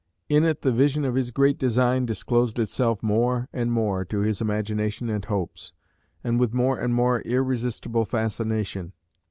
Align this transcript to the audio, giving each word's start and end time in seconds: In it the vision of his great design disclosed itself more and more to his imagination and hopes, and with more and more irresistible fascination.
In 0.29 0.43
it 0.45 0.63
the 0.63 0.71
vision 0.71 1.05
of 1.05 1.13
his 1.13 1.29
great 1.29 1.59
design 1.59 2.07
disclosed 2.07 2.57
itself 2.57 3.03
more 3.03 3.47
and 3.53 3.71
more 3.71 4.03
to 4.05 4.21
his 4.21 4.41
imagination 4.41 5.11
and 5.11 5.23
hopes, 5.23 5.73
and 6.23 6.39
with 6.39 6.55
more 6.55 6.79
and 6.79 6.95
more 6.95 7.21
irresistible 7.21 8.05
fascination. 8.05 8.93